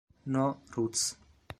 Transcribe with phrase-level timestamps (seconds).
[0.25, 1.13] No Roots